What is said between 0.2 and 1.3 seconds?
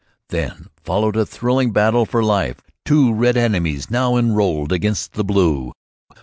Then followed a